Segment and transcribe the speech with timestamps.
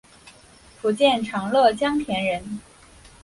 [0.81, 2.59] 福建长乐江田人。